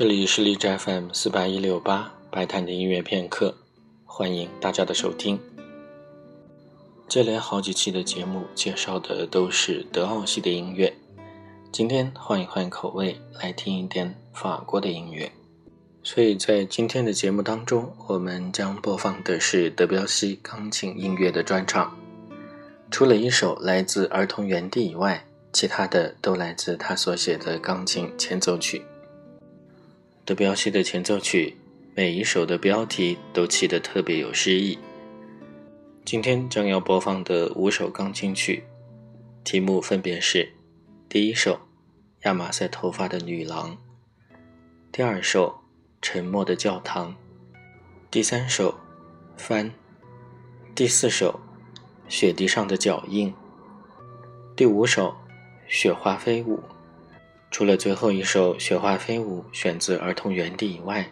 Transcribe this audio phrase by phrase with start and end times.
[0.00, 3.54] 这里是荔枝 FM 四八一六八白谈的音乐片刻，
[4.06, 5.38] 欢迎大家的收听。
[7.06, 10.90] 接连好几期的节目介绍的都是德奥系的音乐，
[11.70, 15.30] 今天换一换口味，来听一点法国的音乐。
[16.02, 21.94] 所以在今天的节目当中，我们将播放的是德彪西钢琴音乐的专场。
[22.90, 28.82] 除了一首来自《儿童园地》以外，其他的都来自他所写的钢琴前奏曲。
[30.30, 31.56] 德彪西的前奏曲，
[31.96, 34.78] 每一首的标题都起得特别有诗意。
[36.04, 38.62] 今天将要播放的五首钢琴曲，
[39.42, 40.52] 题目分别是：
[41.08, 41.54] 第一首
[42.22, 43.76] 《亚麻色头发的女郎》，
[44.92, 45.48] 第二首
[46.00, 47.10] 《沉默的教堂》，
[48.08, 48.70] 第三首
[49.36, 49.66] 《帆》，
[50.76, 51.40] 第四首
[52.08, 53.32] 《雪地上的脚印》，
[54.54, 55.08] 第五首
[55.66, 56.58] 《雪花飞舞》。
[57.50, 61.04] 除了最后一首《雪花飞舞》选自《儿童园地》以外，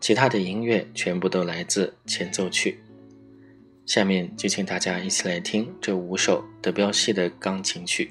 [0.00, 2.80] 其他的音乐全部都来自前奏曲。
[3.84, 8.10] 下面就请大家一起来听这五首德彪西的钢琴曲。